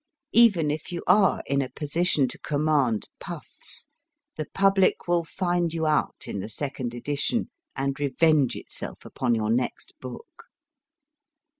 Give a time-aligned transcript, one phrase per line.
[0.33, 3.85] Even if you are in a position to command puffs,
[4.35, 9.51] the public will find you out in the second edition, and revenge itself upon your
[9.51, 10.45] next book.